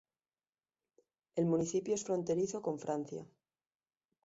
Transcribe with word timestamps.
El 1.35 1.45
municipio 1.45 1.93
es 1.93 2.05
fronterizo 2.05 2.59
con 2.63 2.79
Francia. 2.79 3.23